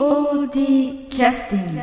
[0.00, 1.80] POD キャスティング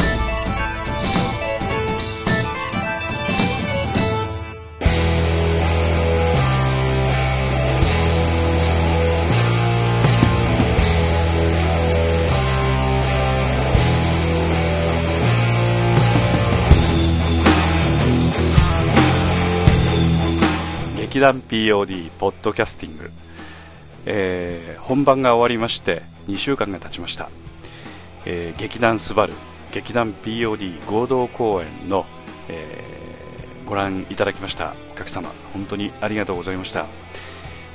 [20.99, 23.11] 劇団 POD ポッドキャスティング、
[24.07, 27.29] えー本番が終わりまして2週間が経ちました、
[28.29, 29.33] えー劇団スバル
[29.71, 32.05] 劇団 POD 合同公演の、
[32.49, 32.97] えー
[33.65, 34.75] ご覧いただきました。
[34.93, 36.85] お客様本当にありがとうございました、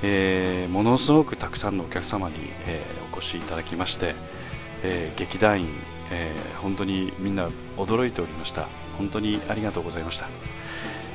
[0.02, 4.14] えーものすごくたくさんのお客様に、えーお越しいただきまして、
[4.82, 5.68] えー劇団員、
[6.10, 8.66] えー本当にみんな驚いておりました。
[8.98, 10.28] 本当にありがとうございました、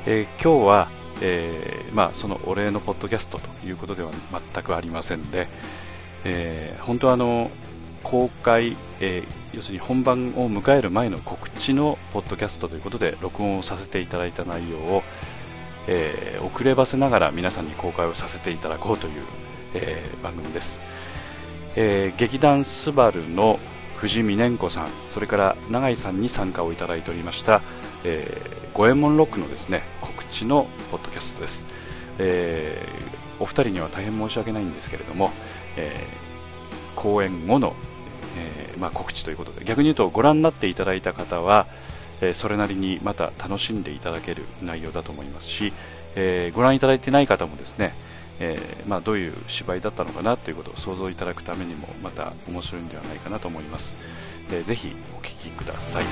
[0.06, 0.88] えー今日は、
[1.20, 4.10] えーまあ、そのお礼のポッドキャストということでは
[4.54, 5.48] 全くありませんで、
[6.24, 7.50] えー本当はあの
[8.02, 15.02] 公開、えー要するに本番を迎える前の告知のポッドキャストということで録音をさせていただいた内容を、
[15.86, 19.12] えー遅ればせながら皆さんに公開をさせていただこうという、
[19.74, 20.80] えー番組です、
[21.76, 23.58] えー劇団スバルの
[23.96, 27.62] 藤見年子さんそれから永井さんに参加をいただいておりました、
[28.04, 31.66] えー、五右衛門ロックのですね告知のポッドキャストです、
[32.18, 35.30] えーお二人には大変申し訳ないんですけれども、
[35.76, 36.28] えー
[36.96, 37.76] 公演後の、
[38.38, 41.66] えーまあ、告知ということで逆に言うとご覧になっていただいた方は、
[42.20, 45.72] えーそれなりにまた楽しんでいただける内容だと思いますし、
[46.14, 47.92] えーご覧いただいてない方もですね、
[48.40, 53.96] えまあ、どういう芝居だったのかなということを想像いただくためにもまた面白いんではないかなと思います、
[54.50, 56.04] えーぜひお聞きください。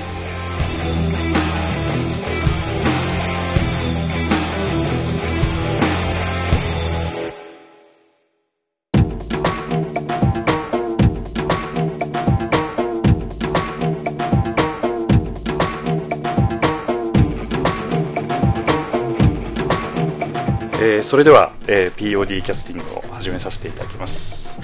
[20.97, 24.59] えーそれでは、えー POD キャスティングを始めさせていただきます、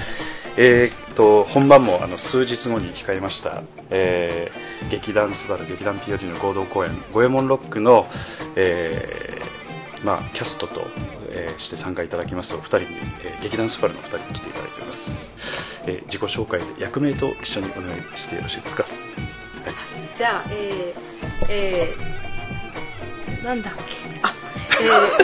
[0.58, 3.62] えーっと本番もあの数日後に控えました、
[3.92, 8.08] えー劇団スバル劇団 POD の合同公演「五右衛門ロックの」
[8.58, 10.88] えーまあ、キャストと、
[11.30, 12.56] えーして参加いただきます。
[12.56, 12.86] お二人に、
[13.24, 15.36] えー劇団スバルの二人に来ていただいております、
[15.86, 18.94] えー自己紹介で役名と一緒にお願いしてよろしいですか、はい。
[20.16, 24.03] じゃあ、えー、えー、なんだっけ、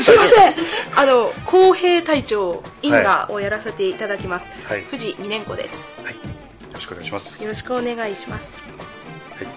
[0.01, 0.53] すいません、
[0.95, 4.49] あの、公平隊長、因果をやらせていただきます。
[4.65, 6.01] はい藤美年子です。
[6.03, 6.19] はい、よ
[6.73, 8.61] ろしくお願いしますよろしくお願いします。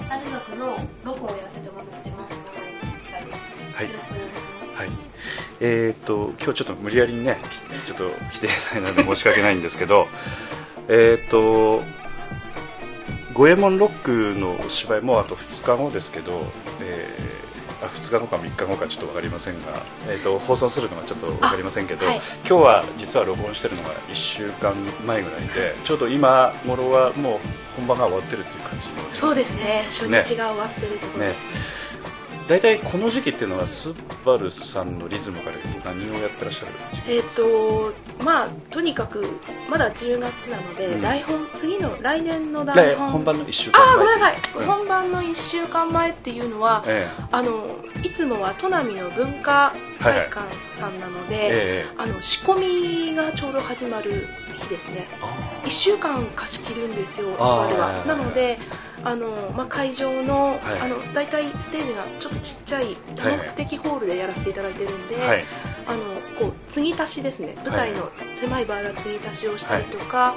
[0.08, 3.38] タル族のロゴをやらせてもらってます長井近いです。
[3.74, 4.80] はいよろしくお願いします。
[4.80, 4.90] はい、
[5.60, 10.08] えーっと今日ちょっと無理やりにねきちょっと来ていないので申し訳ないんですけど
[10.88, 11.82] えーっと
[13.32, 16.42] 五右衛門ロックのお芝居もあと2日後ですけど、
[16.80, 17.41] えーあ
[17.88, 22.20] 2日後か3日後かちょっと分かりませんが、えーっと放送するのはちょっと分かりませんけど、あはい。
[22.48, 24.74] 今日は実は録音してるのが1週間
[25.06, 27.38] 前ぐらいでちょうど今頃はもう
[27.76, 29.10] 本番が終わってるっていう感じの。
[29.10, 31.81] そうですね、初日が終わってるところねです。
[32.52, 33.94] 大体この時期っていうのはス
[34.26, 36.72] バルさんのリズムから言うと何をやってらっしゃる？
[37.08, 39.24] えっ、と、まあ、とにかく、
[39.70, 41.00] まだ10月なので、うん。
[41.00, 43.10] 台本、次の、来年ので台本。
[43.10, 43.88] 本番の1週間前。
[43.88, 44.66] あー、ごめんなさい、うん。
[44.66, 51.50] 本番の1週間前っていうのは、えあのいつもは砺波の文化会館さんなので、ええ。
[51.50, 54.26] えあの仕込みがちょうど始まる
[54.56, 55.06] 日ですね。
[55.22, 58.04] あ1週間貸し切るんですよスバルはいはいはいは。
[58.04, 58.58] なので
[59.04, 60.80] あの、まあ、会場の,、はい。
[60.80, 65.44] あの大体ステージがちょっとちっちゃい多目的ホールでやらせていただいてるんで、ーはい。
[65.86, 66.00] あの
[66.38, 67.54] こう継ぎ足しですね。
[67.64, 70.34] 舞台の狭い場合は継ぎ足しをしたりとか、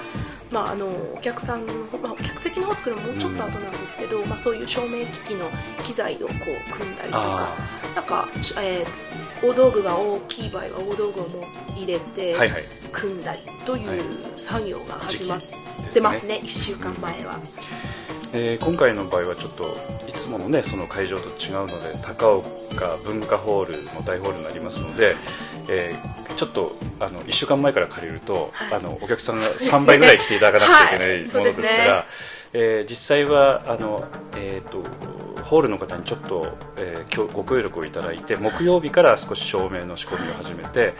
[0.51, 5.49] まあ、あのお客さんの、まあ、客席の方作るのもうちょっと後なんですけど、まあ、そういう照明機器の
[5.83, 8.27] 機材をこう組んだりとかあなんか、
[8.61, 11.43] えー大道具が大きい場合は大道具をもう
[11.77, 12.35] 入れて
[12.91, 13.81] 組んだりとはい。
[13.81, 14.01] いう
[14.37, 15.41] 作業が始まっ
[15.93, 16.39] てますね。
[16.41, 17.39] 1週間前は。
[18.33, 19.75] えー今回の場合はちょっと
[20.07, 25.15] いつものねその会場と違うので高岡文化ホールの大ホールになりますので、
[25.69, 26.69] えーちょっと
[26.99, 28.73] あの1週間前から借りると、はい。
[28.73, 32.03] あのお客さんがそうですね3倍ぐらい来ていただかなくちゃいけないはいものですから、そうですね。
[32.51, 34.03] えー実際はあの、
[34.35, 34.83] えー、と
[35.43, 40.93] ホールの方にちょっと、えーきょご協力をいただいて木曜日から少し照明の仕込みを始めて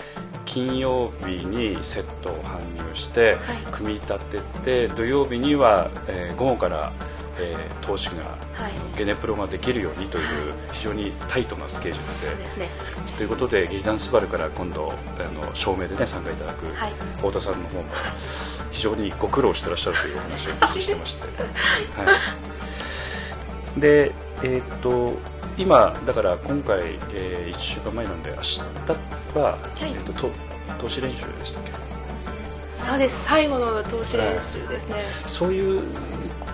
[0.46, 3.38] 金曜日にセットを搬入して、はい。
[3.74, 6.94] 組み立てて土曜日には、えー午後から、
[7.40, 8.16] えー投資が
[8.54, 10.24] はいゲネプロができるようにという
[10.72, 12.14] 非常にタイトなスケジュールで。
[12.14, 12.70] そうですね。
[13.18, 16.94] ということで劇団スバルから今度あの照明でね参加いただくはい。
[17.18, 17.84] 太田さんの方も
[18.72, 21.22] 非常にご苦労してらっしゃるというお話をお聞きしてまして、
[21.98, 22.18] は
[23.78, 24.12] い、で
[24.44, 25.18] えーっと
[25.58, 28.60] 今だから今回、え1週間前なんで明日
[29.40, 30.30] は、えーっとと
[30.78, 31.72] 投資練習でしたっけ？
[32.74, 33.24] そうです。
[33.24, 34.96] 最後の投資練習ですね、
[35.26, 35.82] そういう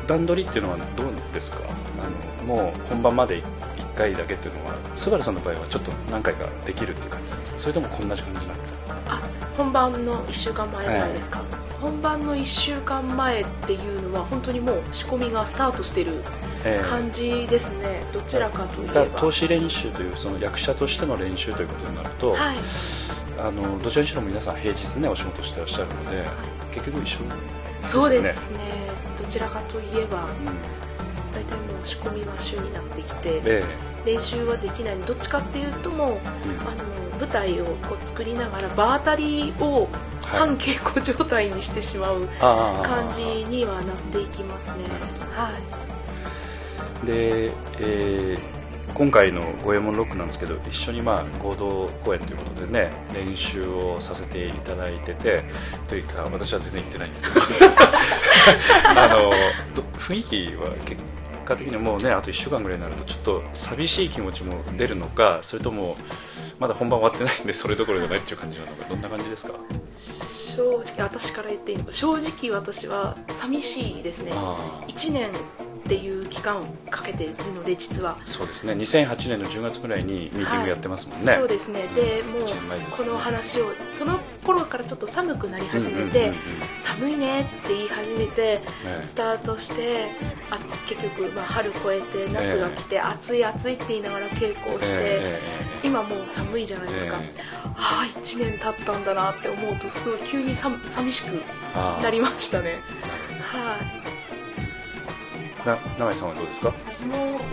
[0.08, 1.60] 段取りっていうのはどうですか？
[2.00, 7.60] あのもう本番まで1回だけっていうのはスバルさんの場合はちょっと何回かできるっていう感じですか？
[7.60, 8.80] それともこんな感じなんですか？
[9.08, 9.22] あ
[9.58, 11.44] 本番の1週間前ぐらいですか、
[11.82, 16.24] 本番の1週間前っていうのは本当にもう仕込みがスタートしてる
[16.64, 16.88] ええ。
[16.88, 19.20] 感じですね、どちらかといえば。
[19.20, 22.58] 投資練習というその役者としての練習ということになると、はい、
[23.40, 26.24] あのどちらにしろ皆さん平日ねお仕事してらっしゃるので、
[26.72, 27.20] 結局一緒
[27.82, 28.60] そうでねすね。
[29.11, 30.32] どちらかといえばうん
[31.34, 33.64] 大体もう仕込みが週になってきてえ
[34.06, 34.98] 練習はできない。
[34.98, 36.20] どっちかっていうともうえうん。
[36.20, 39.88] あの舞台をこう作りながら場当たりを
[40.26, 44.74] 半稽古状態にしてしまう感じにはなっていきますね。
[45.32, 45.52] は
[47.04, 47.06] い。
[47.08, 47.46] で、
[47.80, 48.61] えー
[48.94, 55.44] 今回の五右衛門ロックなんですけど一緒にまあ合同公演ということでね練習をさせていただいてて
[55.88, 57.36] というか私は全然行ってないんですけど。
[58.96, 59.32] あの
[59.76, 61.02] ど雰囲気は結
[61.46, 65.96] 果的にもうねあと1週間ぐらいになるとちょっと寂しい気持ちも出るのかそれとも
[66.60, 69.54] まだ本番終わってないんでそれどころじゃないっていう感じなのかどんな感じですか？
[70.56, 71.92] 正直私から言っていいのか。
[71.94, 74.32] 正直私は寂しいですね。
[74.36, 75.30] ああ1年
[75.86, 78.18] っていう期間をかけているので実は。
[78.24, 78.74] そうですね。
[78.74, 81.38] 2008年の10月ぐらいにミーティングやってますもんね、はい。
[81.40, 81.88] そうですね。
[81.96, 86.32] でもう一年前ですこの話をその頃からちょっと寒くなり始めて、うんうんうんうん。
[86.80, 88.62] 寒いねって言い始めてね。
[89.02, 90.10] スタートして
[90.52, 97.42] あ結局、まあ、春越えて夏が来て、暑い暑いって言いながら稽古をして、ええ今もう寒いじゃないですか、ええ。
[97.76, 101.42] ああ1年経ったんだなって思うとすごい急にさ寂しく
[102.04, 102.80] なりましたね。
[103.42, 104.21] はい
[105.66, 106.74] な永井さんはどうですか？
[106.86, 107.44] 私も結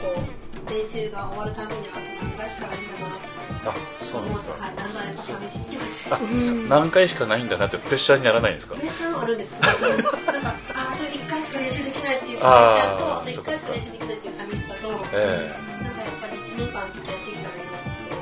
[0.00, 8.74] 構練習が終わるためにあと何回しかないんだなあそうなんですか、はい、あさ 何回しかないんだなってプレッシャーにならないんですか？
[8.76, 9.60] プレッシャーもあるんです。
[9.60, 18.14] なんかああと1回しか練習できないっていうプレッシャーとあと1回しか練習できないっていう寂しさとなんかえやっぱり1年間付き合ってきたらいいなって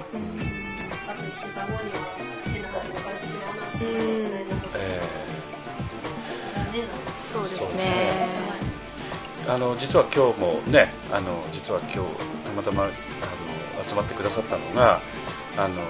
[1.08, 2.00] あと1週間後には
[2.52, 5.29] 変な感じで別れてしまうなって思ってないなとええ
[6.56, 7.79] 残念なんですそうですね。
[7.84, 8.57] え
[9.49, 12.15] あの実は今日もねあの実は今日
[12.45, 12.93] たまたまあの
[13.89, 15.00] 集まってくださったのが
[15.56, 15.81] あの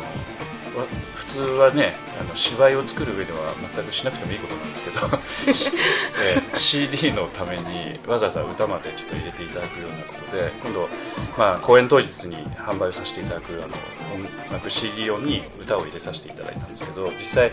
[0.79, 3.39] わ普通はねあの芝居を作る上では
[3.75, 5.71] 全くしなくてもいいことなんですけど、し
[6.25, 10.89] えー CD のためにわざわざ歌までちょっと入れていただくようなことで今度、
[11.37, 13.75] まあ、公演当日に販売をさせていただくあの
[14.15, 17.51] 音楽 CD 用に歌を入れさせていただいたんですけど実際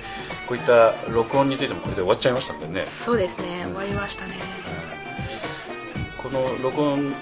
[0.48, 2.82] こういった録音についてもこれで終わっちゃいましたんでね。
[2.82, 3.64] そうですね。
[3.66, 4.95] うん終わりましたね
[6.26, 7.14] この録音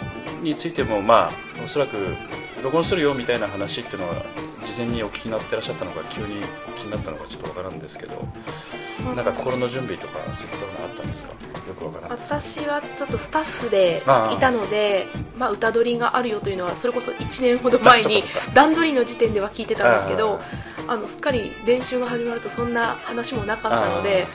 [0.42, 1.32] についてもまあ
[1.64, 1.98] おそらく
[2.64, 4.24] 録音するよみたいな話っていうのは
[4.64, 8.16] 事前にお聞きになってらっしゃったのか急にお聞きになったのかちょっとわからんですけど
[9.14, 11.34] なんか心の準備とかそういうことがあったんですか？
[11.68, 14.02] よくわからない私はちょっとスタッフで
[14.34, 15.08] いたので
[15.38, 18.22] まあ、歌取りがあるよというのはそれこそ1年ほど前に
[18.54, 20.40] 段取りの時点では聞いてたんですけど
[20.88, 24.28] あのすっかり練習が始まるとそんな話もなかったので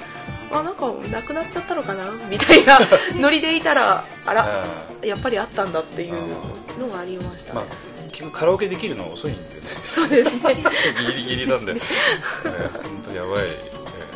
[0.51, 2.11] あなんかなくなっちゃったのかな？
[2.29, 2.79] みたいな。
[3.21, 4.65] ノリでいたらあら
[5.03, 6.15] あやっぱりあったんだっていう
[6.81, 7.65] のがありました、ーまあ
[8.33, 9.11] カラオケできるの？
[9.13, 9.47] 遅いんでね。
[9.89, 10.55] そうですね。
[11.07, 13.63] ギリギリなんで、えー本当やばい、え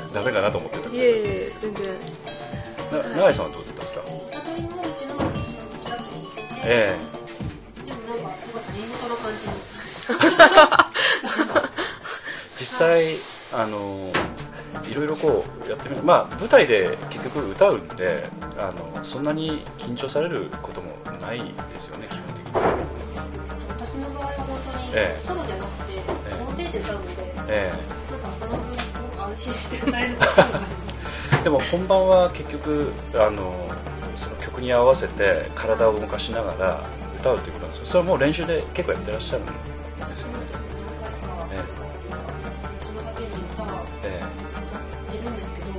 [0.09, 1.87] ーダメかなと思ってたけいえいえ全然。
[3.17, 4.01] 永井さんはどうだったんですか？
[4.01, 6.97] 歌取りになるっていうのが私もちらっと聞いてて、え
[7.87, 10.91] でもなんかすごい他人事な感じになってました
[12.59, 13.17] 実際
[13.55, 14.13] あの
[14.93, 16.03] いろいろこうやってみる。
[16.03, 22.53] まあ舞台で結局歌うんであのそんなに緊張されることもないですよね基本的に。
[23.71, 25.21] 私の場合は本当にええ。
[25.25, 26.45] ソロじゃなくて、ええ。
[26.47, 27.73] 大勢で歌うので、え
[28.11, 30.15] なんかその分すごく安心して歌える。
[30.17, 33.55] ところがありますえでも本番は結局あの
[34.15, 36.87] その曲に合わせて体を動かしながら
[37.19, 37.87] 歌うということなんですよ。
[37.87, 39.53] それはもう練習で結構やってらっしゃるんで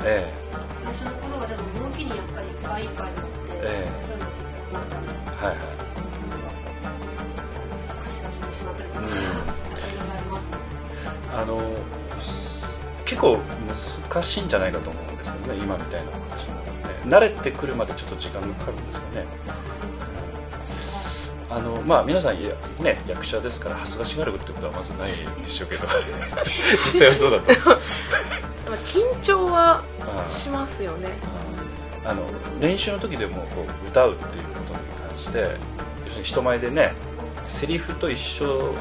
[0.05, 0.33] ええ。
[0.83, 3.29] 最初の頃はでも動きにやっぱりいっぱいいっぱいになって、
[3.63, 5.57] ええ声も小さくなったりえはいはい。
[6.29, 6.48] なんか
[8.01, 10.63] 歌詞が飛んでしまったりとか、うんありましたね
[11.36, 13.39] あのす結構
[14.10, 16.62] 難しいんじゃないかと思うんですけどね今みたいな話も、ね、
[17.05, 19.25] 慣れてくるまでちょっと時間がかかるんですよね。
[21.50, 25.88] あのまあ皆さんや、ね、役者ですから恥ずかしがるってことはまずないでしょうけど。
[26.83, 27.72] 実際はどうだったんですか？
[27.72, 27.79] まあ
[28.84, 29.84] 緊張は
[30.18, 31.10] うんしますよね。
[32.06, 32.24] あの
[32.60, 35.58] 練習の時でもこう歌うっていうことに関して
[36.06, 36.94] 要するに人前でね
[37.48, 38.74] セリフと一緒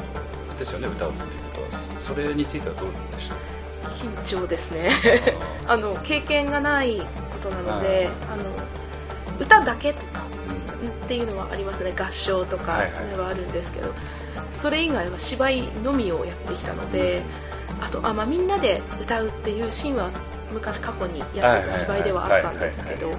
[0.59, 1.71] ですよね歌うっていうことは。
[1.71, 3.89] そそれについてはどうでした？
[3.89, 4.89] 緊張ですね。
[5.67, 7.05] あ の経験がないこ
[7.41, 8.43] となのであの
[9.39, 10.21] 歌だけとか
[11.05, 11.93] っていうのはありますね。
[11.97, 12.91] 合唱とかはいはい。
[12.95, 13.87] それはあるんですけど、
[14.51, 17.21] それ以外は芝居のみをやってきたので、
[17.83, 20.09] あとあ、まあ、みんなで歌うっていうシーンは
[20.53, 23.17] 昔過去にやってた芝居ではあったんですけどはい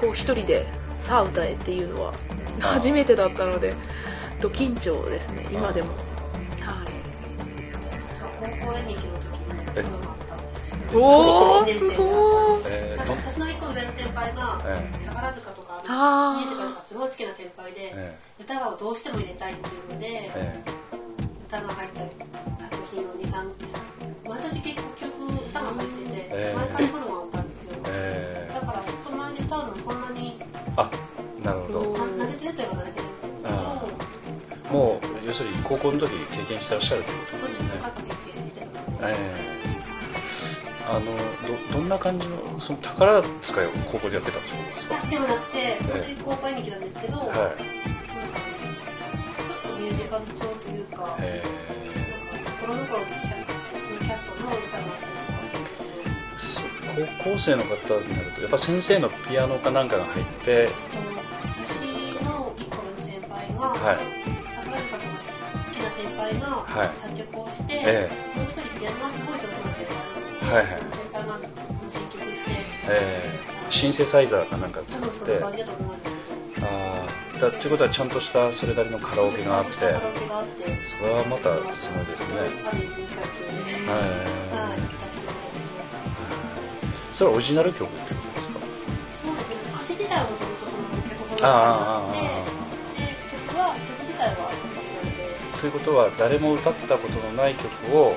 [0.00, 0.66] こう一人で
[0.98, 2.12] 「さあ歌え」っていうのは
[2.58, 3.74] 初めてだったので
[4.40, 5.90] ド緊張ですね今でも。
[6.60, 6.86] はい。
[8.18, 10.98] そう高校演劇の時にそのがあったんですよお
[11.60, 11.76] おごい
[12.96, 20.64] なんか私の一個上の先輩がえ宝塚とかミュージカルとかすごい好きな先輩でえ歌をどうしても入れたいっていうのでえ
[21.46, 22.00] 歌が入った
[22.64, 23.81] 作品を23
[24.42, 27.74] 毎年結構曲歌が入っててえー毎回ソロがあったんですよ。
[27.88, 30.40] えだから人前で歌うのもそんなに
[30.76, 30.90] あ
[31.44, 31.80] なるほど。
[31.94, 33.84] 慣れてるといえば慣れてるんですけどあ
[34.72, 38.60] もう要するに高校の時経験してらっしゃるということそうですすでねね何回か経験して
[39.00, 39.62] たええ。
[40.90, 44.94] あのどどんな感じのその宝塚を高校でやってたんですか？
[44.96, 51.42] いやではなくて本当に高校演劇なんですけど、なんかはいちょっとミュージカル調というか、え
[52.34, 53.04] なんかところどころ
[57.24, 57.70] 高校生の方
[58.00, 60.68] になるとやっぱ先生のピアノかなんかが入って
[61.56, 63.98] 私の一個上の先輩が、はい。
[64.56, 65.08] 宝塚とか
[65.64, 66.88] 好きな先輩はい。
[66.88, 70.66] が作曲をして、えもう一人ピアノがすごい上手な先輩がいて、はいはい。
[70.68, 71.38] その先輩が
[71.92, 72.50] 編曲して、
[72.88, 75.38] えーシンセサイザーかなんか多作って。
[75.38, 76.12] だと思うんです
[76.54, 76.68] けどあ
[77.36, 79.72] あだということはちゃんとしたそれなりのカラオケがあって。
[79.76, 82.40] カラオケがあってそれはまたすごいですね。
[82.40, 82.46] は
[84.38, 84.41] い
[87.12, 88.58] それはオリジナル曲ってことですか？
[89.06, 89.56] そうですね。
[89.72, 92.20] 歌詞自体はもともとその脚本があって
[93.02, 93.06] で
[93.46, 94.50] 曲は曲自体は
[95.60, 98.16] ということは誰も歌ったことのない曲を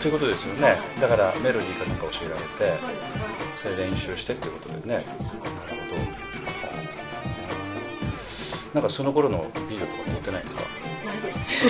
[0.00, 0.78] ということですよね。
[1.00, 2.80] だからメロディーかなんか教えられて
[3.54, 4.94] それ練習してっていうことでね。
[4.94, 5.10] なるほ
[5.96, 6.00] ど。
[8.74, 10.62] なんかその頃のビデオとか持ってないんですか？
[10.62, 11.66] ないです。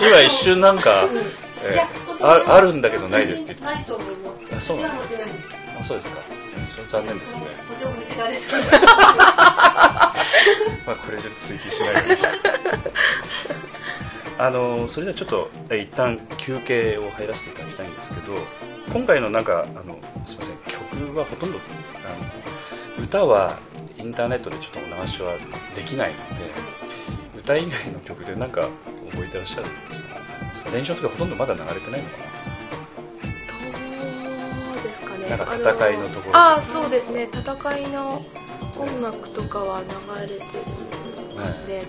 [0.08, 1.04] 今一瞬なんか、
[1.66, 3.74] えいやーああるんだけどないですって言って。
[3.76, 4.56] ないと思います。
[4.56, 4.88] あそうな
[5.80, 6.18] あそうですか。
[6.18, 6.44] うん
[6.88, 7.42] 残念ですね。
[7.68, 8.56] とても見せられる ま
[10.92, 12.16] あこれ以上追記しないように。
[14.38, 18.32] あのそれではちょっとえ一旦休憩を入らせていただきたいんですけど
[18.92, 21.58] 今回のなんかあのすみません曲はほとんど
[22.04, 22.08] あ
[22.98, 23.58] の歌は
[23.96, 25.34] インターネットでちょっとお流しは
[25.76, 26.50] できないので
[27.38, 28.62] 歌以外の曲でなんか
[29.12, 29.66] 覚えてらっしゃる？
[30.68, 32.24] っていうのはありますかほとんどまだ流れてないのかな。
[34.74, 35.28] どうですかね。
[35.28, 36.36] なんかあ戦いのところ。
[36.36, 37.28] ああそうですね。
[37.32, 38.22] 戦いの
[38.76, 39.86] 音楽とかは流
[40.22, 41.84] れてるんですね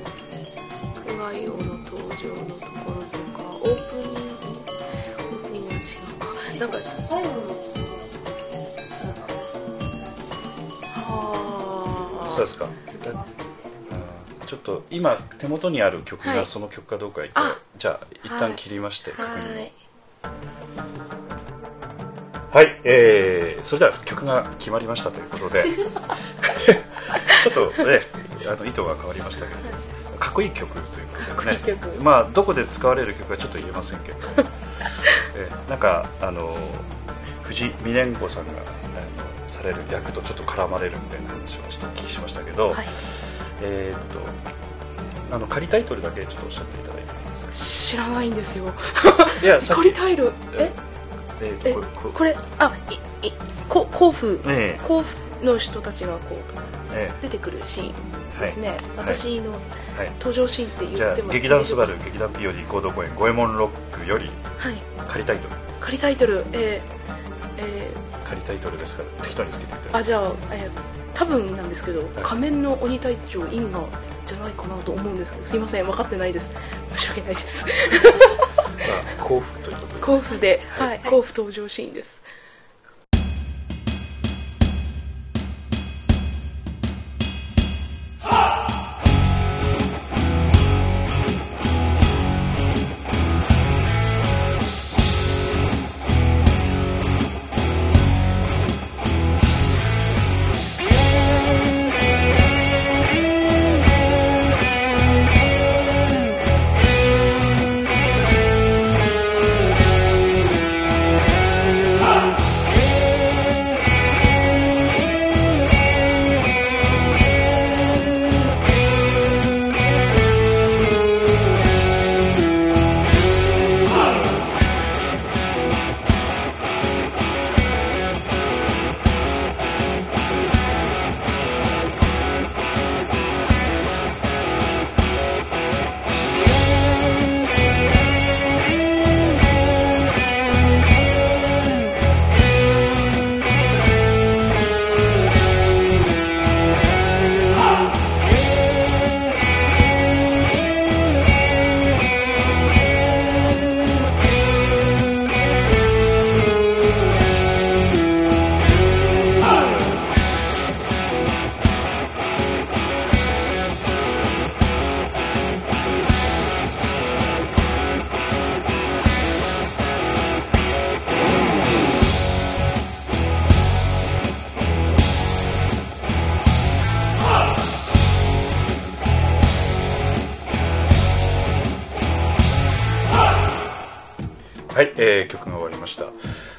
[1.07, 6.25] 久我用の登場のところとかオープニングオープニングは違うか。
[6.59, 9.27] なんか最後のなんか
[10.95, 12.67] ああそうですか
[14.55, 16.37] ちょっと今手元にある曲はい。
[16.37, 19.37] がその曲かどうか一回、あじゃあ一旦切りまして、確認を
[22.51, 25.65] はいはい、えー、それでは曲が決まりましたということで。
[27.43, 27.99] ちょっとね
[28.47, 31.57] あの意図が変わりましたけどかっこいい曲ということでね。
[31.57, 32.03] かっこいい曲。
[32.03, 34.17] まあどこで使われる曲はちょっと言えませんけど、
[35.35, 36.57] えーなんかあの
[37.43, 42.87] 藤井美蓮子さんがあのされる役とちょっと絡まれるみたいな話をちょっとお聞きしましたけど、はい
[43.61, 44.19] えーっと
[45.35, 47.51] あの仮タイトルだけちょっとおっしゃっていただいていいですか？
[47.53, 48.71] 知らないんですよ。
[49.41, 50.31] いや仮タイル。
[50.57, 50.71] え
[51.41, 52.73] えーっとえこれあ
[53.23, 53.31] いい
[53.67, 56.37] こ甲府え甲府の人たちがこう
[56.93, 57.13] ええ。
[57.21, 57.93] 出てくるシーン
[58.39, 58.79] ですね、はい。
[58.97, 59.51] 私の
[60.19, 64.75] 登場シーンって言っても劇団スバル劇団 POD 合同公演五右衛門ロックよりはい。
[65.07, 65.55] 仮タイトル。
[65.79, 66.45] 仮タイトル。
[66.53, 67.91] えー、え
[68.23, 69.73] 仮タイトルですから適当につけて。
[69.91, 73.79] あじゃあ、えー多分なんですけど、仮面の鬼隊長インガ
[74.25, 76.51] じゃないかなと思うんですけどすいません分かってないです。
[76.95, 77.65] 申し訳ないです。
[77.65, 77.71] ま
[79.21, 80.01] あ甲府ということで。
[80.01, 82.21] 甲府で、はいはい、甲府登場シーンです「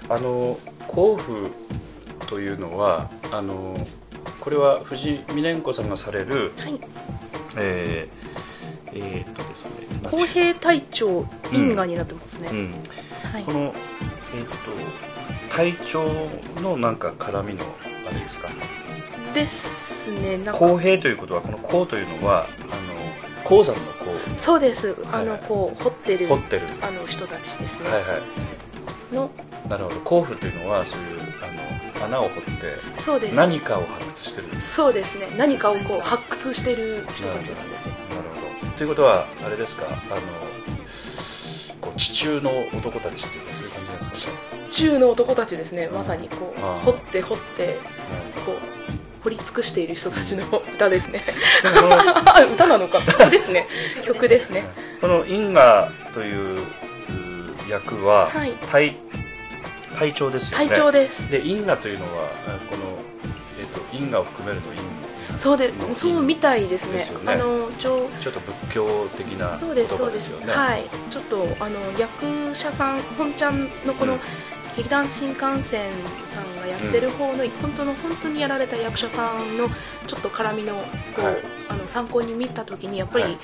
[0.08, 1.50] あの甲府
[2.26, 3.76] というのはあの
[4.40, 6.80] これは藤井美音子さんがされるはい。
[7.56, 8.26] えー
[8.98, 9.72] えーっとですね
[10.02, 12.75] 公平隊長因果になってますね、うん。
[13.30, 13.42] はい。
[13.44, 14.54] このえーっと
[15.54, 16.04] 隊長
[16.60, 17.64] のなんか絡みの
[18.08, 18.48] あれですか？
[19.34, 20.58] ですねなんか。
[20.58, 24.38] 公平ということはこの公というのはあの鉱山の鉱。
[24.38, 24.96] そうです。
[25.12, 25.40] あのはいはい。
[25.48, 26.62] こう掘ってる掘ってる。
[26.82, 28.22] あの人たちですね、はいはい
[29.12, 29.30] の。
[29.68, 30.00] なるほど。
[30.00, 31.20] 甲府というのはそういう
[31.98, 33.36] あの穴を掘ってそうです。
[33.36, 34.60] 何かを発掘してる。
[34.60, 35.28] そうですね。
[35.36, 37.94] 何かをこう発掘してる人たちなんですよ。
[38.10, 38.22] なる
[38.60, 38.72] ほど。
[38.76, 39.86] ということはあれですか？
[39.86, 39.96] あの
[41.80, 44.68] こう地中の男たちっていうかそういう感じなんですかね？
[44.70, 45.88] 中の男たちですね。
[45.88, 47.78] まさにこう掘って掘って
[48.44, 50.44] こう掘り尽くしている人たちの
[50.75, 51.20] 歌ですね。
[52.54, 53.00] 歌なのか？
[53.00, 53.66] 曲ですね。
[54.04, 54.64] 曲ですね。
[55.00, 56.66] この因果というう
[57.68, 58.52] 役ははい。
[58.70, 58.96] 隊
[59.98, 60.66] 隊長ですよね。
[60.68, 61.30] 隊長です。
[61.32, 62.82] で因果というのはあこの、
[63.58, 64.80] えっと因果を含めると因
[65.36, 66.94] そうでのそうみたいですね。
[66.94, 67.32] ですよね。
[67.32, 70.46] あのちょちょっと仏教的なそう言ですそうです葉です。
[70.46, 70.84] よねはい。
[71.10, 74.20] ちょっとあの役者さん本ちゃんのこの、うん
[74.76, 75.91] 劇団新幹線
[76.28, 79.69] さんがやってる方の、本当の本当にやられた役者さんの
[80.06, 80.82] ちょっと絡みのこ
[81.19, 81.36] う、はい。
[81.69, 83.39] あの参考に見た時にやっぱり、はい。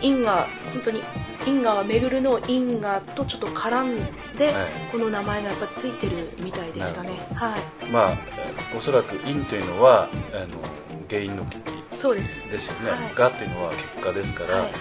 [0.00, 1.02] 因果本当に
[1.46, 3.96] 因果は巡るの因果とちょっと絡ん
[4.36, 4.66] で、はい。
[4.90, 7.10] この名前がやっぱついてるみたいでしたね。
[7.34, 7.86] はい。
[7.90, 10.46] まあえおそらく因というのはあの
[11.08, 12.50] 原因の危機そうです。
[12.50, 13.14] ですよね、はい。
[13.14, 14.72] がっていうのは結果ですから、はい。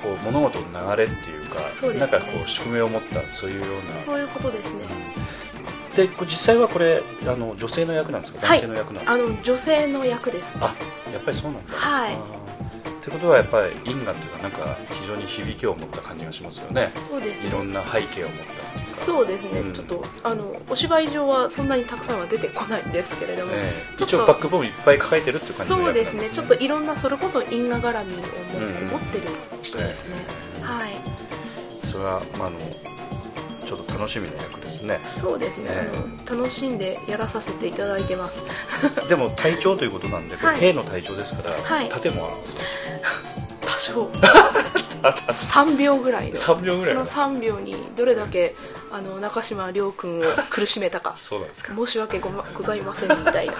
[0.00, 1.98] こう物事の流れっていうかそうね。
[1.98, 3.74] なんかこう宿命を持ったそういうような。
[3.74, 4.84] そういうことですね
[5.96, 8.46] で実際はこれあの女性の役なんですか？
[8.46, 8.60] はい。
[8.60, 10.54] 男性の役なんですか、あの女性の役です。
[10.60, 10.74] あ
[11.12, 11.72] やっぱりそうなんだ。
[11.74, 12.14] はい。
[12.14, 12.18] っ
[13.08, 16.82] てことはやっぱり因果っていうのはなんか非常に響きを持った感じがしますよね。
[16.82, 17.48] そうですね。
[17.48, 18.36] いろんな背景を持っ
[18.78, 19.72] たそうですね、うん。
[19.72, 23.96] ちょっとあのお芝居上はそんなにたくさんは出てこないんですけれども、ええ。
[23.96, 26.28] ちょっと一応バックボーンいっぱい抱えてるって感じのそうですすね。
[26.28, 29.28] ちょっといろんなそれこそ因果絡みを持ってる
[29.62, 30.16] 人ですね、
[30.56, 30.62] ええ。
[30.64, 30.90] はい。
[31.86, 32.58] それは、まあ、あの
[33.66, 35.00] ちょっと楽しみな役ですね。
[35.02, 35.90] そうですね、え
[36.28, 38.42] あの楽しんでやらさせていただいてます。
[39.08, 40.56] でも隊長ということなんで、はい。
[40.58, 41.88] 兵の隊長ですから、はい。
[41.88, 42.58] 盾もあるんですよ
[43.62, 44.10] 多少。
[45.02, 46.36] 3秒ぐらいの。
[46.36, 48.54] 3秒ぐらいその3秒にどれだけ
[48.90, 51.14] あの中島亮君を苦しめたか。
[51.18, 51.74] そうなんですか。
[51.74, 53.54] 申し訳ご,、ま、ございませんみたいな。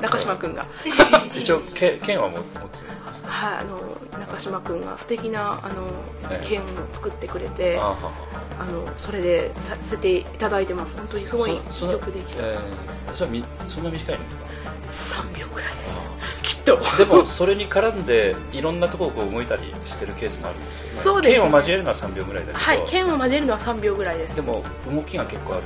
[0.00, 0.66] 中島君が。
[1.34, 5.88] 一応剣剣は持持つんですかはい、あの中島君が素敵なあの
[6.30, 6.46] ええ。
[6.46, 7.78] 剣を作ってくれて、
[8.58, 10.96] あのそれでさせていただいてます。
[10.96, 11.60] 本当にすごいよ
[11.98, 12.46] くできた。
[12.46, 12.58] えー
[13.14, 13.30] それ
[13.68, 15.96] そんな短いんですか？3秒ぐらいです
[16.42, 16.80] きっと。
[16.98, 21.02] でもそれに絡んでいろんなところをこう動いたりしてるケースもあるんですよね。
[21.04, 21.32] そうです。
[21.34, 24.34] ね剣を交えるのは3秒ぐらいだけど、はい剣を交えるのは3秒ぐらいです。
[24.36, 25.62] でも動きが結構ある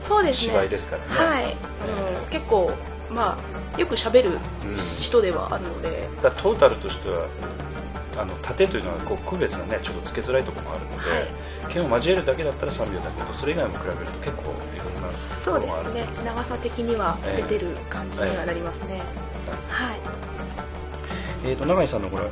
[0.00, 1.08] そうですね芝居ですからね。
[1.10, 1.44] はい。
[1.44, 2.72] あの結構
[3.10, 3.38] ま
[3.76, 4.76] あよく喋るうん。
[4.76, 7.26] 人ではあるので、だからトータルとしては
[8.18, 11.02] あの盾というのはこう区別がねちょっとつけづらいところもあるので、は
[11.70, 11.72] い。
[11.72, 14.42] 剣を交えるだけだったら3秒だけどそれ以外も比べると結構
[14.74, 16.06] いろんなそうですね。
[16.24, 19.02] 長さ的には出てる感じにはなりますね、
[19.68, 19.98] はい。
[21.44, 22.24] えー、と永井さんのこれ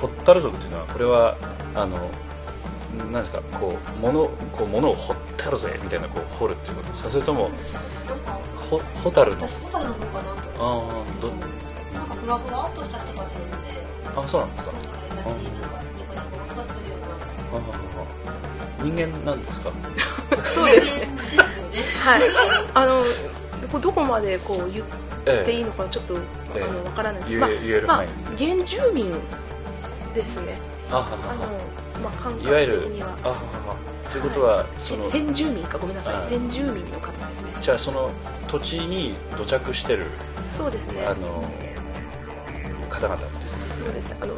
[0.00, 1.36] ホッタル族というのはこれは
[1.74, 2.10] あの
[3.10, 7.10] なんですかこう物こう物を掘ったるぜみたいなこう掘るっていうことですか？
[7.10, 7.50] それとも
[8.70, 9.46] ほホタルの？
[9.46, 11.28] 私ホタルの方かなとあ思うんですーど。
[11.30, 11.34] け
[11.94, 13.32] どなんかふわふわっとした人たちなので。
[14.14, 14.72] あそうなんですか？
[15.24, 17.14] なんか優しいなんかニコニコっとしてるような
[17.56, 19.72] ああ人間なんですか
[20.44, 21.06] そうですね
[22.00, 22.20] はい
[22.74, 23.02] あの
[23.80, 26.18] どこまでこう言っていいのかちょっと、え
[26.56, 28.06] えあのわからないです言えまあまあ
[28.36, 29.12] 原住民
[30.14, 30.58] ですね
[30.90, 33.76] あははあの、まあ、感覚的にはあはは
[34.10, 38.10] ということは、その先住民かごめんなさい先住民の方ですねじゃあその
[38.46, 40.04] 土地に土着してる
[40.46, 41.42] そうですねあの
[42.92, 43.80] 方々です。
[43.80, 44.16] そうですね。
[44.20, 44.34] あの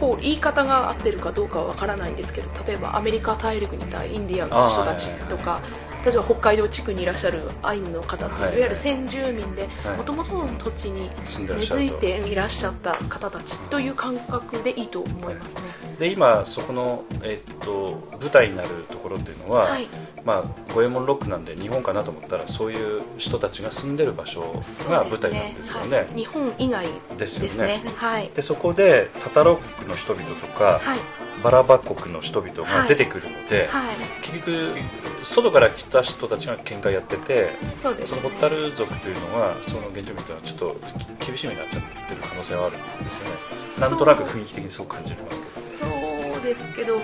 [0.00, 5.60] こう言い方が合ってるかどうかはわからないんですけど例えばアメリカ大陸にいたインディアンの人たちとか
[6.04, 8.56] 例えば北海道地区にいらっしゃるアイヌの方っていう、はい。
[8.56, 9.96] い、わゆる先住民ではい。
[9.96, 11.10] もともとの土地に
[11.48, 15.62] 根付いていらっしゃった方たちという感覚でいいと思いますね。
[15.98, 19.88] で今そこの、えっと舞台になるところっていうのは、はい
[20.24, 24.40] まあ五右衛門ロックなんで日本かなと思ったらそういう人たちが住んでる場所
[24.88, 25.96] が舞台なんですよね。
[25.98, 26.86] はい、日本以外
[27.18, 27.82] ですよね。
[27.84, 27.92] ね。
[27.96, 28.30] はい。
[28.34, 30.98] でそこでタタロ国の人々とか、はい。
[31.42, 33.96] バラバ国の人々が出てくるので、はい。
[34.22, 34.74] 結局
[35.22, 38.18] 外から来た人たちが喧嘩やっててそうですね。
[38.20, 40.76] そのホッタル族というのはその原住民というのはちょっと
[41.20, 43.90] き厳しい目になっちゃってる可能性はあるんですよね。
[43.90, 47.00] なんとなく雰囲気的にそう感じますそうですけど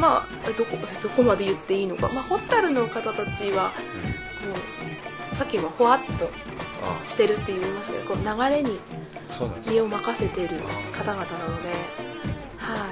[0.00, 3.70] まあどこどこまで言っていいのか、まあ、ホタルの方たちはも
[5.32, 6.30] うさっきもほわっと
[6.82, 8.78] あしてるって言いましたけどこう流れに
[9.68, 10.56] 身を任せている
[10.92, 11.68] 方々なので
[12.58, 12.86] は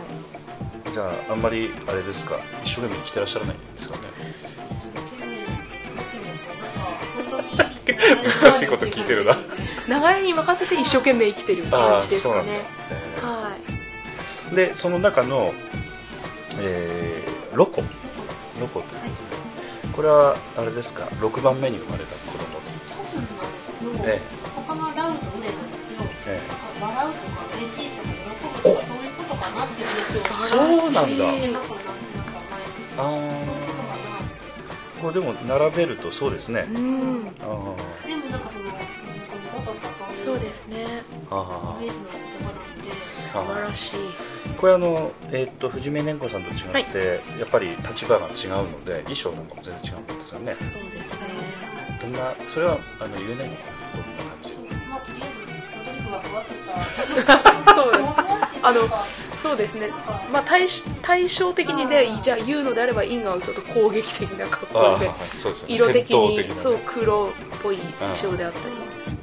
[0.92, 2.38] じゃああんまりあれですか？
[2.62, 4.02] 一生懸命生きてらっしゃらないんですかね？
[8.42, 9.32] 難 しいこと聞いてるな。
[9.32, 9.36] い
[9.88, 12.62] 流れに任せて一生懸命生きてる感じですかね。
[12.90, 13.50] えーは
[14.52, 14.54] い。
[14.54, 15.52] でその中の、
[16.60, 16.97] えー
[17.58, 17.82] ロコ？
[18.60, 19.08] ロコというこ
[19.82, 22.44] とでこれはあれですか？6番目に生まれた子供。
[22.46, 24.22] 多分なんですけど、ええ。
[24.54, 26.40] 他のラウと腕なんですよえ
[26.80, 30.60] なんか笑うとか嬉しいとか喜ぶとかそういうことかなっていうそう
[30.92, 31.24] なんだ。
[32.98, 33.00] あ
[35.00, 36.64] これでも並べるとそうですね。
[36.68, 37.28] うん。
[37.40, 38.64] あ全部なんかその
[40.12, 41.02] そうですね。
[41.30, 43.96] ーあイメージの言葉なので素晴らしい。
[43.96, 50.52] ーこれあの、えーっと藤目蓮子さんと違って、やっぱり立場が違うので衣装なんかも全然違うんですよね。
[50.52, 51.18] そうですね。
[52.00, 53.54] どんなそれはあの有年どんな感
[54.42, 54.50] じ？
[54.88, 55.38] まあとりあえず
[55.70, 56.72] 本当にふわふわっとした。
[57.74, 58.10] そうです。
[58.60, 59.04] あのか
[59.36, 59.88] そうですね。
[60.32, 65.54] まあ対し対照的にでじゃあ言うのであれば因果はちょっと攻撃的な格好ですね。
[65.68, 66.50] 色的にね。
[66.56, 68.74] そう黒っぽい衣装であったり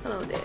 [0.04, 0.38] なので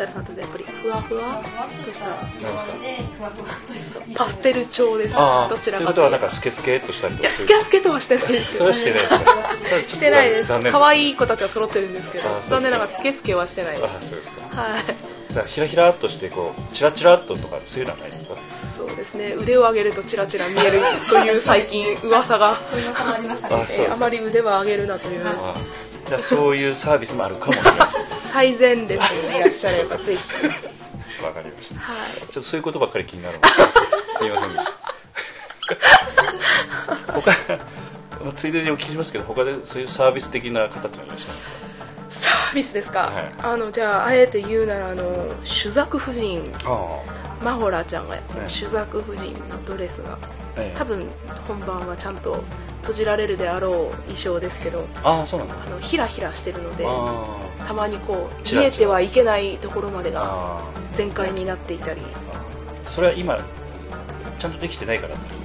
[0.00, 1.42] ホッタルさんたちはやっぱりふわふふわ
[1.84, 2.06] とした
[2.38, 5.14] 色合いでふわふわっとしたパステル調です。
[5.14, 6.00] どちらということ。
[6.00, 8.58] はかというとなんかスケスケっとしたりといやかスケスケとはしてないですけど。
[8.58, 9.00] それはしてない
[9.80, 10.48] ですしてないです。
[10.48, 10.72] 残念。
[10.72, 14.62] 可愛い子たちは揃ってるんですけど残念ながらスケスケはしてないであすそうですか。
[14.62, 14.82] はい。
[15.46, 18.36] ひらひらっとしてこうチラチラっととかそういうのはないですか？
[18.76, 19.34] そうですね。
[19.34, 25.22] 腕を上げるとチラチラ見えるという最近噂が、ありましたねあまり腕は上げるなという。
[25.26, 25.54] あ。
[26.08, 27.74] じゃあそういうサービスもあるかもしれない
[28.32, 31.98] 最前列にいらっしゃればぜひわかりましたはい。
[32.20, 33.42] ちょっとそういうことばっかり気になるの。
[33.42, 33.48] で
[34.06, 34.72] すいませんでした。
[37.12, 37.30] 他
[38.24, 41.50] まあついでにお聞きしますけど他でそういうサービス的な方っていらっしゃいますか？
[42.10, 43.32] サービスですか、はい。
[43.42, 46.52] あのじゃああえて言うならあの朱雀夫人。
[46.64, 46.98] あ
[47.42, 50.18] マホラちゃんがやってるはい朱雀夫人のドレスが
[50.56, 50.78] ええ。
[50.78, 51.08] 多分
[51.48, 52.42] 本番はちゃんと
[52.82, 55.54] 閉じられるであろう衣装ですけどああそうなんだ。
[55.66, 56.88] あのヒラヒラしてるのであ
[57.66, 62.00] たまにこう見えてはいけないところまであがあ全開になっていたり。
[62.32, 62.40] あ
[62.82, 63.38] それは今
[64.38, 65.40] ちゃんとできてないからっていう。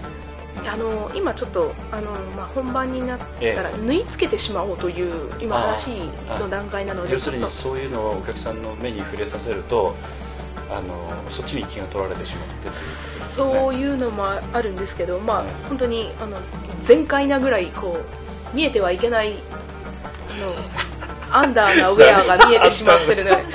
[0.68, 5.92] あの今ちょっとあの、まあ、本番になったえら縫い付けてしまおうという今話
[6.40, 9.96] の段階なので要するにそういうのをお客さんの目に触れさせると
[10.70, 12.72] あのそっちに気が取られてしまってね。
[12.72, 16.40] そういうのもあるんですけど、まあね本当にあの
[16.82, 18.00] 全開なぐらいこ
[18.54, 19.34] う見えてはいけないあ
[20.38, 20.54] の
[21.36, 23.46] アンダーなウェアが見えてしまってるので。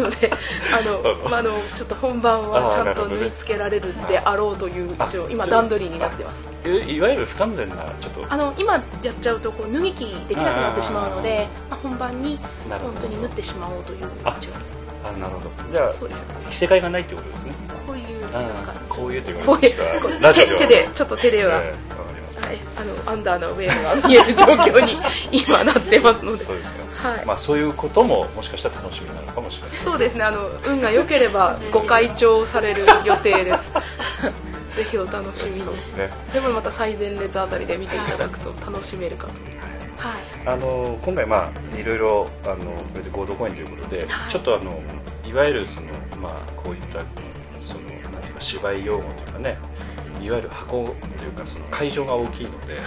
[0.00, 6.48] あの、まあ、あのちょっと本番はちゃんと縫い付けられるであろうというあ一応今段取りになってます。
[6.64, 8.24] いいわゆる不完全なちょっと。
[8.28, 8.80] あの今や
[9.12, 9.98] っちゃうとこう脱ぎ着
[10.28, 14.50] できなくなってしまうのでまあ、本番に本当に縫ってしまおうというあ一応。
[15.02, 15.50] あなるほど。
[15.72, 16.26] じゃあそうですね。
[16.48, 17.52] 着せ替えがないってことですね。
[17.86, 18.10] こういう
[18.88, 21.62] こういうというかこういうこう手手でちょっと手では、
[22.38, 24.96] はい、あのアンダーなウェアが見える状況に
[25.32, 26.38] 今なってますので。
[26.38, 27.26] そうですか、はい。
[27.26, 29.70] まあそういうことももしかしたら楽しみなのかもしれない。
[29.70, 30.24] そうですね。
[30.24, 33.72] あの運が良ければご会長される予定です。
[34.74, 35.58] ぜひお楽しみに。
[35.58, 36.10] そうですね。
[36.28, 39.32] それもまた最前列あたりで見ていただくと楽しめるかと。
[39.96, 40.20] はい。
[40.46, 42.60] あの今回まあいろいろあのこ
[42.96, 44.30] れで合同公演ということで、はい。
[44.30, 44.80] ちょっとあの
[45.26, 45.88] いわゆるその
[46.20, 47.00] まあこういった
[47.60, 49.58] そのなんていうか芝居用語というかね
[50.22, 52.82] いわゆる箱というかその会場が大きいので、はい。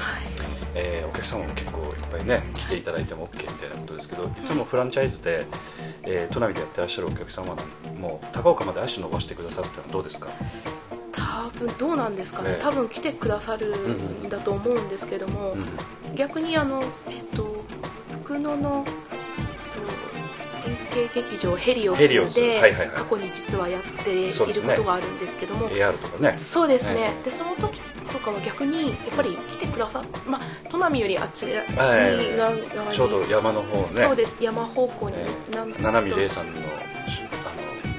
[0.76, 4.28] えーお客様も結構いっぱいね来ていただいても OK みたいなことですけどい。
[4.44, 5.46] つもフランチャイズで、
[6.04, 7.56] えー、都内でやってらっしゃるお客様
[8.00, 10.30] も高岡まで足伸ばしてくださるってのはどうですか？
[11.12, 12.52] 多分どうなんですかね。
[12.54, 12.58] ね。
[12.60, 15.58] 多分来てくださるんだと思うんですけども、う
[16.12, 16.16] ん。
[16.16, 17.64] 逆にあのえっと
[18.24, 18.84] 福野の、
[20.96, 22.40] えっと、円形劇場ヘリオス。
[22.40, 22.62] で
[22.96, 26.38] 過去に実はやっていることがあるんですけども、AR とかね。
[26.38, 27.14] そうですね、ね。
[27.24, 33.88] でその時とかは逆にやっぱり来てくださっまあ都波よりあちらに、はい側側にちょうど山の方ね。
[33.92, 34.38] そうです。
[34.42, 35.16] 山方向に、
[35.52, 36.60] 七海玲さんの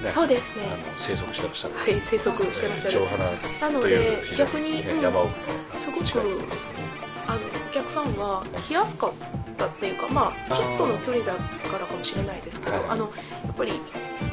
[0.04, 0.10] ね。
[0.10, 0.64] そうですね。
[0.96, 1.74] 生息してらっしゃる。
[1.74, 3.00] はい生息してらっしゃる、
[3.60, 6.04] なので逆にねうん山奥のすごく
[7.26, 12.84] あのお客さんは来やすかったっていうかまあちょっとの距離だからかもしれないですけど、はい。
[12.90, 13.04] あの
[13.44, 13.72] やっぱり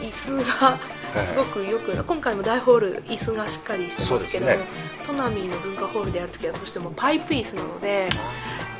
[0.01, 4.59] 椅子がはいすごくよく、今回も大ホール椅子がしっかりしてますけどもね。
[5.05, 8.09] 都波の文化ホールでやるときはどうしてもパイプ椅子なので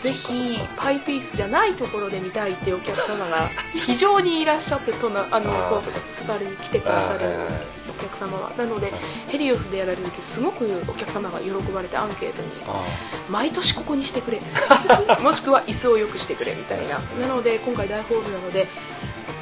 [0.01, 7.19] ぜひパイピースじゃないところで見たいっていうお客様が 非常にいらっしゃってとなあのこうスバルに来てくださる
[7.87, 8.51] お客様は。
[8.57, 8.91] なので
[9.27, 12.83] ヘリオスでやられる時すごくお客様が喜ばれてアンケートにあ
[13.29, 14.41] 毎年ここにしてくれ。
[15.21, 16.99] もしくは椅子を良くしてくれみたいな。
[17.19, 18.67] なので今回大ホールなので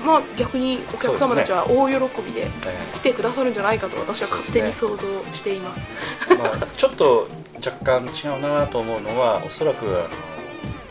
[0.05, 5.87] まあ逆にお客様たちは大喜びでえ来てくださるんじゃないかと私は勝手に想像しています。
[6.29, 7.27] えまあ、ちょっと
[7.65, 10.38] 若干違うなと思うのはおそらくあの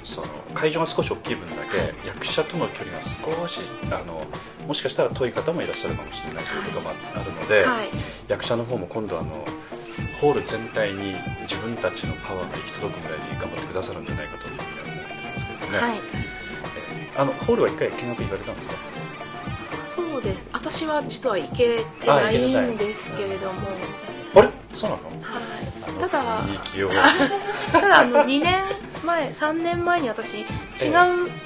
[0.08, 4.24] その会場が少し大きい分だけ役者との距離が少しあの
[4.66, 7.88] もしかしたら遠い方もいらっしゃるかもしれないということもあるので、はい。
[8.26, 9.44] 役者の方も今度あの
[10.20, 15.98] ホール全体に自分たちのパワーが行き届くぐらいに頑張ってくださるんじゃないかというふうには思ってますけどね、はい。
[15.98, 18.74] えーあのホールは一回見学行かれたんですか？
[19.84, 20.48] そうです。
[20.52, 23.68] 私は実は行けてないんですけれども。
[24.36, 24.48] あれ？
[24.72, 25.02] そうなの？
[25.20, 26.00] はい。
[26.00, 26.44] ただ
[27.72, 28.62] ただあの2年
[29.08, 30.44] 前3年前に私違う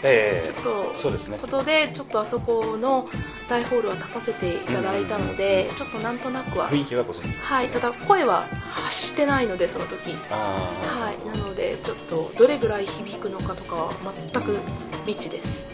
[0.02, 0.46] ええ。
[0.46, 1.38] ちょっとそうですね。
[1.38, 3.08] ことでちょっとあそこの
[3.48, 7.38] 大ホールは立たせていただいたのでちょっとなんとなくは雰囲気はご存知。
[7.38, 10.12] はいただ声は発してないのでその時。
[10.30, 13.92] はいなのでちょっとどれぐらい響くのかとかは
[14.32, 14.58] 全く
[15.06, 15.68] 未知です。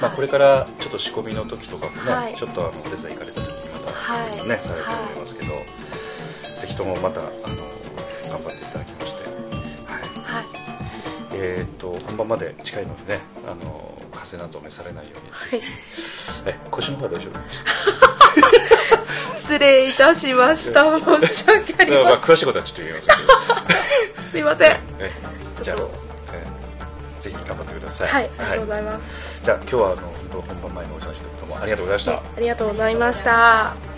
[0.00, 2.34] まあ、これからちょっと仕込みの時とかもね、はい。
[2.34, 5.52] ちょっとあのお手伝い行かれた時にまた、はいねされると思いますけど、
[6.58, 9.23] ぜひともまたあの頑張っていただきまして、
[11.44, 15.68] えー、と本番まで近いのでねあの風邪など召されないように、はい。
[16.46, 17.38] え腰の方は大丈夫
[19.36, 20.98] 失礼いたしました。
[20.98, 23.28] 申し訳ありまあ、ま詳しいことはちょっと言えませんけど。
[24.16, 24.70] せ んすいません。
[24.98, 25.12] え
[25.62, 25.76] じゃあ
[26.32, 26.44] え
[27.20, 28.08] ぜひ頑張ってください。
[28.08, 33.74] はいありがとうございます、じゃあ今日はあの本当本番前のお話とどうもありがとうございました、ありがとうございました「